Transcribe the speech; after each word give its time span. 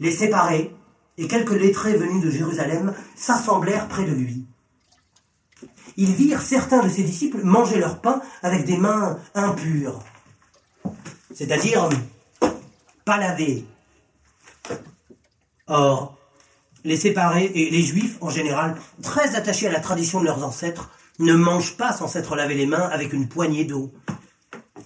les 0.00 0.10
séparés 0.10 0.74
et 1.18 1.28
quelques 1.28 1.52
lettrés 1.52 1.96
venus 1.96 2.24
de 2.24 2.30
Jérusalem 2.30 2.94
s'assemblèrent 3.14 3.88
près 3.88 4.04
de 4.04 4.12
lui. 4.12 4.46
Ils 5.96 6.14
virent 6.14 6.40
certains 6.40 6.82
de 6.82 6.88
ses 6.88 7.02
disciples 7.02 7.42
manger 7.42 7.78
leur 7.78 8.00
pain 8.00 8.22
avec 8.42 8.64
des 8.64 8.78
mains 8.78 9.18
impures, 9.34 10.00
c'est-à-dire 11.34 11.88
pas 13.04 13.18
lavées. 13.18 13.66
Or, 15.66 16.16
les 16.84 16.96
séparés 16.96 17.50
et 17.54 17.70
les 17.70 17.82
juifs, 17.82 18.16
en 18.20 18.30
général, 18.30 18.76
très 19.02 19.36
attachés 19.36 19.68
à 19.68 19.72
la 19.72 19.80
tradition 19.80 20.20
de 20.20 20.24
leurs 20.24 20.44
ancêtres, 20.44 20.90
ne 21.18 21.34
mangent 21.34 21.76
pas 21.76 21.92
sans 21.92 22.08
s'être 22.08 22.34
lavé 22.34 22.54
les 22.54 22.66
mains 22.66 22.88
avec 22.88 23.12
une 23.12 23.28
poignée 23.28 23.64
d'eau. 23.64 23.92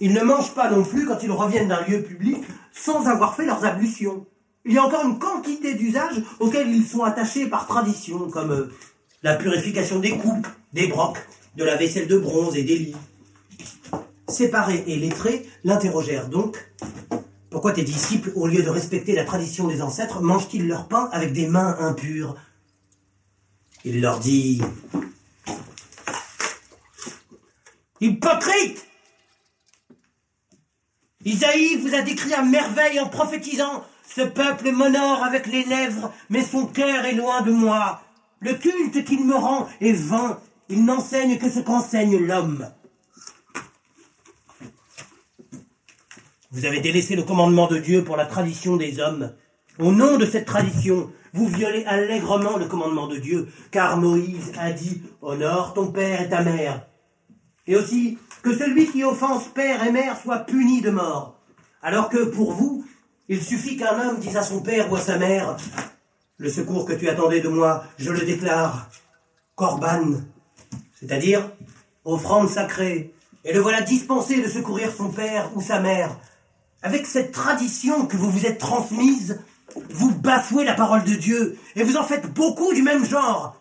Ils 0.01 0.13
ne 0.13 0.21
mangent 0.21 0.53
pas 0.53 0.69
non 0.69 0.83
plus 0.83 1.07
quand 1.07 1.23
ils 1.23 1.31
reviennent 1.31 1.69
d'un 1.69 1.85
lieu 1.85 2.03
public 2.03 2.43
sans 2.73 3.07
avoir 3.07 3.35
fait 3.35 3.45
leurs 3.45 3.63
ablutions. 3.63 4.27
Il 4.65 4.73
y 4.73 4.77
a 4.79 4.83
encore 4.83 5.05
une 5.05 5.19
quantité 5.19 5.75
d'usages 5.75 6.21
auxquels 6.39 6.67
ils 6.69 6.85
sont 6.85 7.03
attachés 7.03 7.45
par 7.45 7.67
tradition, 7.67 8.29
comme 8.31 8.51
euh, 8.51 8.73
la 9.21 9.35
purification 9.35 9.99
des 9.99 10.17
coupes, 10.17 10.47
des 10.73 10.87
brocs, 10.87 11.19
de 11.55 11.63
la 11.63 11.75
vaisselle 11.75 12.07
de 12.07 12.17
bronze 12.17 12.57
et 12.57 12.63
des 12.63 12.77
lits. 12.77 12.95
Séparés 14.27 14.83
et 14.87 14.95
lettrés 14.97 15.47
l'interrogèrent 15.63 16.29
donc. 16.29 16.57
Pourquoi 17.51 17.73
tes 17.73 17.83
disciples, 17.83 18.31
au 18.35 18.47
lieu 18.47 18.63
de 18.63 18.69
respecter 18.69 19.13
la 19.13 19.23
tradition 19.23 19.67
des 19.67 19.83
ancêtres, 19.83 20.21
mangent-ils 20.21 20.67
leur 20.67 20.87
pain 20.87 21.09
avec 21.13 21.31
des 21.31 21.47
mains 21.47 21.77
impures? 21.79 22.35
Il 23.85 24.01
leur 24.01 24.19
dit 24.19 24.61
Hypocrite 28.01 28.87
Isaïe 31.23 31.77
vous 31.77 31.93
a 31.93 32.01
décrit 32.01 32.33
à 32.33 32.43
merveille 32.43 32.99
en 32.99 33.07
prophétisant 33.07 33.85
Ce 34.15 34.21
peuple 34.21 34.71
m'honore 34.71 35.23
avec 35.25 35.45
les 35.47 35.65
lèvres, 35.65 36.09
mais 36.29 36.41
son 36.41 36.67
cœur 36.67 37.03
est 37.03 37.15
loin 37.15 37.41
de 37.41 37.51
moi. 37.51 38.01
Le 38.39 38.53
culte 38.53 39.03
qu'il 39.03 39.25
me 39.25 39.35
rend 39.35 39.67
est 39.81 39.91
vain, 39.91 40.39
il 40.69 40.85
n'enseigne 40.85 41.37
que 41.37 41.49
ce 41.49 41.59
qu'enseigne 41.59 42.25
l'homme. 42.25 42.65
Vous 46.51 46.63
avez 46.63 46.79
délaissé 46.79 47.17
le 47.17 47.23
commandement 47.23 47.67
de 47.67 47.77
Dieu 47.77 48.05
pour 48.05 48.15
la 48.15 48.25
tradition 48.25 48.77
des 48.77 49.01
hommes. 49.01 49.33
Au 49.79 49.91
nom 49.91 50.17
de 50.17 50.25
cette 50.25 50.45
tradition, 50.45 51.11
vous 51.33 51.47
violez 51.49 51.83
allègrement 51.85 52.55
le 52.55 52.67
commandement 52.67 53.07
de 53.07 53.17
Dieu, 53.17 53.49
car 53.71 53.97
Moïse 53.97 54.53
a 54.57 54.71
dit 54.71 55.01
Honore 55.21 55.73
ton 55.73 55.91
père 55.91 56.21
et 56.21 56.29
ta 56.29 56.41
mère. 56.41 56.87
Et 57.67 57.75
aussi 57.75 58.17
que 58.43 58.55
celui 58.55 58.87
qui 58.87 59.03
offense 59.03 59.49
père 59.49 59.85
et 59.85 59.91
mère 59.91 60.17
soit 60.21 60.45
puni 60.45 60.79
de 60.79 60.91
mort. 60.91 61.41
Alors 61.81 62.07
que 62.07 62.23
pour 62.23 62.53
vous, 62.53 62.85
il 63.27 63.43
suffit 63.43 63.77
qu'un 63.77 63.99
homme 63.99 64.19
dise 64.19 64.37
à 64.37 64.43
son 64.43 64.61
père 64.61 64.91
ou 64.91 64.95
à 64.95 65.01
sa 65.01 65.17
mère 65.17 65.57
Le 66.37 66.49
secours 66.49 66.85
que 66.85 66.93
tu 66.93 67.09
attendais 67.09 67.41
de 67.41 67.47
moi, 67.47 67.83
je 67.97 68.11
le 68.11 68.25
déclare 68.25 68.89
Corban, 69.55 70.21
c'est-à-dire 70.99 71.49
offrande 72.03 72.49
sacrée. 72.49 73.13
Et 73.43 73.53
le 73.53 73.59
voilà 73.59 73.81
dispensé 73.81 74.41
de 74.41 74.47
secourir 74.47 74.91
son 74.95 75.09
père 75.09 75.49
ou 75.55 75.61
sa 75.61 75.79
mère. 75.79 76.17
Avec 76.81 77.07
cette 77.07 77.31
tradition 77.31 78.05
que 78.05 78.17
vous 78.17 78.29
vous 78.29 78.45
êtes 78.45 78.59
transmise, 78.59 79.39
vous 79.89 80.13
bafouez 80.13 80.65
la 80.65 80.73
parole 80.73 81.03
de 81.03 81.15
Dieu 81.15 81.57
et 81.75 81.83
vous 81.83 81.97
en 81.97 82.03
faites 82.03 82.31
beaucoup 82.31 82.73
du 82.73 82.83
même 82.83 83.05
genre. 83.05 83.59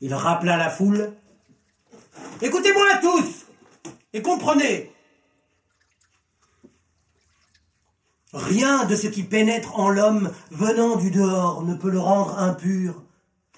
Il 0.00 0.14
rappela 0.14 0.56
la 0.56 0.70
foule. 0.70 1.12
Écoutez-moi 2.42 2.86
tous 3.02 3.46
et 4.12 4.22
comprenez. 4.22 4.90
Rien 8.32 8.84
de 8.84 8.96
ce 8.96 9.08
qui 9.08 9.24
pénètre 9.24 9.78
en 9.78 9.90
l'homme 9.90 10.32
venant 10.50 10.96
du 10.96 11.10
dehors 11.10 11.62
ne 11.62 11.74
peut 11.74 11.90
le 11.90 11.98
rendre 11.98 12.38
impur. 12.38 13.02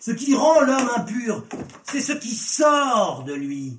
Ce 0.00 0.10
qui 0.10 0.34
rend 0.34 0.60
l'homme 0.60 0.90
impur, 0.96 1.44
c'est 1.84 2.00
ce 2.00 2.12
qui 2.12 2.34
sort 2.34 3.22
de 3.24 3.34
lui. 3.34 3.78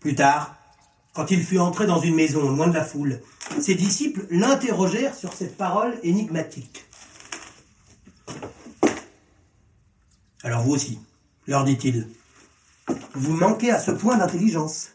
Plus 0.00 0.14
tard, 0.14 0.56
quand 1.14 1.30
il 1.30 1.42
fut 1.42 1.58
entré 1.58 1.86
dans 1.86 2.00
une 2.00 2.14
maison 2.14 2.50
loin 2.50 2.66
de 2.66 2.74
la 2.74 2.84
foule, 2.84 3.22
ses 3.60 3.74
disciples 3.74 4.26
l'interrogèrent 4.30 5.14
sur 5.14 5.32
cette 5.32 5.56
parole 5.56 5.98
énigmatique. 6.02 6.84
Alors 10.42 10.62
vous 10.62 10.72
aussi, 10.72 10.98
leur 11.46 11.64
dit-il, 11.64 12.08
vous 13.14 13.34
manquez 13.34 13.70
à 13.70 13.78
ce 13.78 13.90
point 13.90 14.16
d'intelligence. 14.16 14.90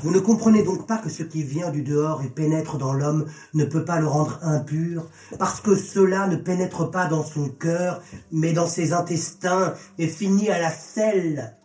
Vous 0.00 0.10
ne 0.10 0.20
comprenez 0.20 0.62
donc 0.62 0.86
pas 0.86 0.98
que 0.98 1.08
ce 1.08 1.22
qui 1.22 1.42
vient 1.42 1.70
du 1.70 1.82
dehors 1.82 2.22
et 2.22 2.28
pénètre 2.28 2.76
dans 2.76 2.92
l'homme 2.92 3.26
ne 3.54 3.64
peut 3.64 3.84
pas 3.84 3.98
le 3.98 4.06
rendre 4.06 4.38
impur, 4.42 5.08
parce 5.38 5.60
que 5.60 5.74
cela 5.74 6.26
ne 6.26 6.36
pénètre 6.36 6.90
pas 6.90 7.06
dans 7.06 7.24
son 7.24 7.48
cœur, 7.48 8.02
mais 8.30 8.52
dans 8.52 8.66
ses 8.66 8.92
intestins 8.92 9.74
et 9.98 10.06
finit 10.06 10.50
à 10.50 10.60
la 10.60 10.70
selle. 10.70 11.56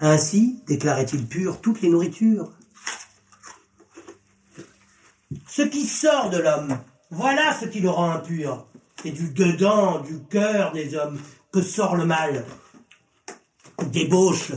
Ainsi 0.00 0.62
déclarait-il 0.66 1.26
pur 1.26 1.60
toutes 1.60 1.82
les 1.82 1.90
nourritures. 1.90 2.50
Ce 5.46 5.62
qui 5.62 5.86
sort 5.86 6.30
de 6.30 6.38
l'homme, 6.38 6.78
voilà 7.10 7.54
ce 7.60 7.66
qui 7.66 7.80
le 7.80 7.90
rend 7.90 8.10
impur. 8.10 8.66
C'est 9.04 9.10
du 9.10 9.34
dedans, 9.34 10.00
du 10.00 10.24
cœur 10.30 10.72
des 10.72 10.94
hommes 10.94 11.20
que 11.52 11.60
sort 11.60 11.94
le 11.94 12.06
mal? 12.06 12.46
Débauche, 13.88 14.52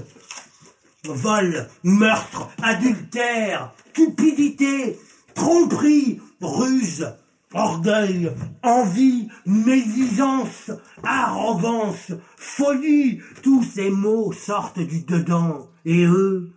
vol, 1.03 1.67
meurtre, 1.83 2.47
adultère, 2.63 3.73
cupidité, 3.91 4.97
tromperie, 5.35 6.21
ruse, 6.39 7.13
orgueil, 7.53 8.31
envie, 8.63 9.27
médisance, 9.45 10.71
arrogance, 11.03 12.13
folie, 12.37 13.19
tous 13.43 13.65
ces 13.65 13.89
mots 13.89 14.31
sortent 14.31 14.79
du 14.79 15.01
dedans, 15.01 15.67
et 15.83 16.05
eux, 16.05 16.53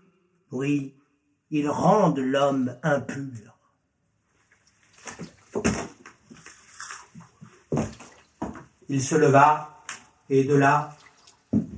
oui, 0.53 0.95
ils 1.51 1.69
rendent 1.69 2.21
l'homme 2.21 2.77
impur. 2.85 3.59
Il 8.93 9.01
se 9.01 9.15
leva, 9.15 9.85
et 10.29 10.43
de 10.43 10.55
là, 10.57 10.97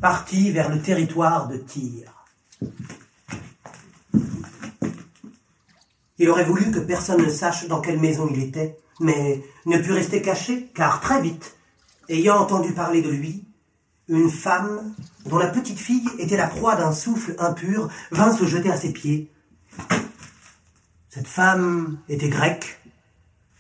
partit 0.00 0.50
vers 0.50 0.70
le 0.70 0.80
territoire 0.80 1.46
de 1.46 1.58
Tyr. 1.58 2.10
Il 6.16 6.30
aurait 6.30 6.46
voulu 6.46 6.70
que 6.70 6.78
personne 6.78 7.22
ne 7.22 7.28
sache 7.28 7.68
dans 7.68 7.82
quelle 7.82 8.00
maison 8.00 8.30
il 8.32 8.42
était, 8.42 8.78
mais 8.98 9.44
ne 9.66 9.76
put 9.76 9.92
rester 9.92 10.22
caché, 10.22 10.70
car 10.74 11.02
très 11.02 11.20
vite, 11.20 11.58
ayant 12.08 12.38
entendu 12.38 12.72
parler 12.72 13.02
de 13.02 13.10
lui, 13.10 13.44
une 14.08 14.30
femme, 14.30 14.94
dont 15.26 15.36
la 15.36 15.48
petite 15.48 15.78
fille 15.78 16.08
était 16.18 16.38
la 16.38 16.46
proie 16.46 16.76
d'un 16.76 16.92
souffle 16.92 17.34
impur, 17.38 17.90
vint 18.10 18.34
se 18.34 18.46
jeter 18.46 18.70
à 18.70 18.78
ses 18.78 18.90
pieds. 18.90 19.30
Cette 21.10 21.28
femme 21.28 21.98
était 22.08 22.30
grecque, 22.30 22.80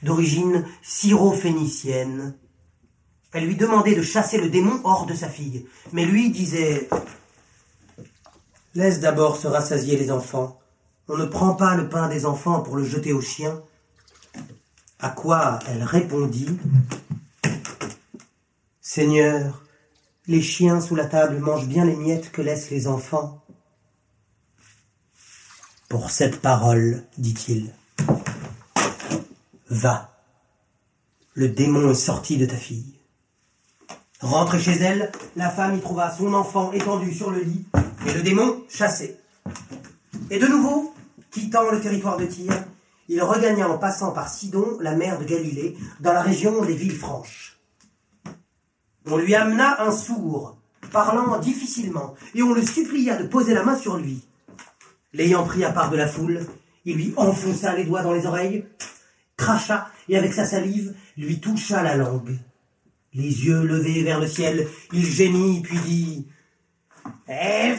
d'origine 0.02 0.64
syro-phénicienne. 0.80 2.34
Elle 3.32 3.46
lui 3.46 3.56
demandait 3.56 3.94
de 3.94 4.02
chasser 4.02 4.38
le 4.38 4.50
démon 4.50 4.80
hors 4.84 5.06
de 5.06 5.14
sa 5.14 5.28
fille, 5.28 5.66
mais 5.92 6.04
lui 6.04 6.30
disait 6.30 6.88
Laisse 8.74 9.00
d'abord 9.00 9.36
se 9.36 9.48
rassasier 9.48 9.96
les 9.96 10.10
enfants. 10.10 10.58
On 11.08 11.16
ne 11.16 11.26
prend 11.26 11.54
pas 11.54 11.74
le 11.74 11.88
pain 11.88 12.08
des 12.08 12.26
enfants 12.26 12.60
pour 12.60 12.76
le 12.76 12.84
jeter 12.84 13.12
aux 13.12 13.20
chiens. 13.20 13.62
À 14.98 15.10
quoi 15.10 15.58
elle 15.68 15.82
répondit 15.82 16.58
Seigneur, 18.80 19.62
les 20.26 20.42
chiens 20.42 20.80
sous 20.80 20.94
la 20.94 21.06
table 21.06 21.38
mangent 21.38 21.66
bien 21.66 21.84
les 21.84 21.96
miettes 21.96 22.30
que 22.30 22.42
laissent 22.42 22.70
les 22.70 22.86
enfants. 22.86 23.42
Pour 25.88 26.10
cette 26.10 26.40
parole, 26.40 27.04
dit-il, 27.18 27.74
va. 29.68 30.10
Le 31.34 31.48
démon 31.48 31.90
est 31.90 31.94
sorti 31.94 32.36
de 32.36 32.46
ta 32.46 32.56
fille. 32.56 32.94
Rentrée 34.22 34.60
chez 34.60 34.76
elle, 34.76 35.10
la 35.34 35.50
femme 35.50 35.76
y 35.76 35.80
trouva 35.80 36.14
son 36.16 36.32
enfant 36.32 36.70
étendu 36.70 37.12
sur 37.12 37.32
le 37.32 37.40
lit 37.40 37.66
et 38.06 38.14
le 38.14 38.22
démon 38.22 38.62
chassé. 38.68 39.16
Et 40.30 40.38
de 40.38 40.46
nouveau, 40.46 40.94
quittant 41.32 41.68
le 41.68 41.80
territoire 41.80 42.16
de 42.18 42.26
Tyr, 42.26 42.52
il 43.08 43.20
regagna 43.20 43.68
en 43.68 43.78
passant 43.78 44.12
par 44.12 44.28
Sidon 44.28 44.78
la 44.80 44.94
mer 44.94 45.18
de 45.18 45.24
Galilée, 45.24 45.76
dans 45.98 46.12
la 46.12 46.22
région 46.22 46.64
des 46.64 46.76
villes 46.76 46.96
franches. 46.96 47.58
On 49.06 49.16
lui 49.16 49.34
amena 49.34 49.82
un 49.82 49.90
sourd, 49.90 50.56
parlant 50.92 51.36
difficilement, 51.40 52.14
et 52.36 52.44
on 52.44 52.54
le 52.54 52.64
supplia 52.64 53.16
de 53.16 53.26
poser 53.26 53.54
la 53.54 53.64
main 53.64 53.76
sur 53.76 53.96
lui. 53.96 54.22
L'ayant 55.12 55.44
pris 55.44 55.64
à 55.64 55.72
part 55.72 55.90
de 55.90 55.96
la 55.96 56.06
foule, 56.06 56.46
il 56.84 56.94
lui 56.94 57.12
enfonça 57.16 57.74
les 57.74 57.84
doigts 57.84 58.02
dans 58.02 58.12
les 58.12 58.26
oreilles, 58.26 58.66
cracha, 59.36 59.88
et 60.08 60.16
avec 60.16 60.32
sa 60.32 60.44
salive, 60.44 60.94
lui 61.16 61.40
toucha 61.40 61.82
la 61.82 61.96
langue 61.96 62.38
les 63.14 63.44
yeux 63.44 63.62
levés 63.62 64.02
vers 64.02 64.20
le 64.20 64.26
ciel, 64.26 64.68
il 64.92 65.04
gémit 65.04 65.60
puis 65.62 65.78
dit 65.80 66.28
eh, 67.28 67.72
Et 67.72 67.74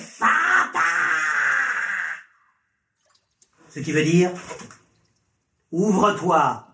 Ce 3.70 3.80
qui 3.80 3.92
veut 3.92 4.04
dire 4.04 4.32
Ouvre-toi 5.72 6.68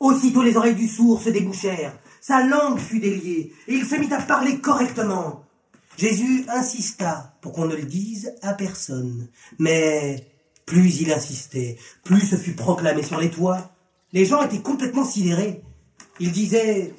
Aussitôt 0.00 0.42
les 0.42 0.56
oreilles 0.56 0.74
du 0.74 0.86
sourd 0.86 1.20
se 1.20 1.30
débouchèrent, 1.30 1.98
sa 2.20 2.44
langue 2.44 2.78
fut 2.78 3.00
déliée, 3.00 3.52
et 3.66 3.74
il 3.74 3.84
se 3.84 3.96
mit 3.96 4.12
à 4.12 4.20
parler 4.20 4.60
correctement. 4.60 5.44
Jésus 5.96 6.44
insista 6.48 7.36
pour 7.40 7.52
qu'on 7.52 7.66
ne 7.66 7.74
le 7.74 7.82
dise 7.82 8.32
à 8.42 8.54
personne, 8.54 9.28
mais 9.58 10.24
plus 10.66 11.00
il 11.00 11.12
insistait, 11.12 11.78
plus 12.04 12.20
ce 12.20 12.36
fut 12.36 12.54
proclamé 12.54 13.02
sur 13.02 13.18
les 13.18 13.30
toits. 13.30 13.72
Les 14.12 14.24
gens 14.24 14.42
étaient 14.42 14.62
complètement 14.62 15.04
sidérés. 15.04 15.62
Ils 16.20 16.30
disaient 16.30 16.94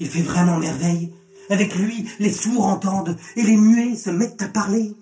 il 0.00 0.08
fait 0.08 0.22
vraiment 0.22 0.58
merveille. 0.58 1.12
Avec 1.50 1.74
lui, 1.74 2.08
les 2.18 2.32
sourds 2.32 2.66
entendent 2.66 3.16
et 3.36 3.42
les 3.42 3.56
muets 3.56 3.96
se 3.96 4.10
mettent 4.10 4.42
à 4.42 4.48
parler. 4.48 4.92